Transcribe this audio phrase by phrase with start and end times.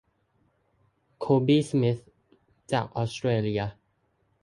[1.19, 1.99] โคบี้ สมิธ
[2.71, 3.61] จากออสเตรเลีย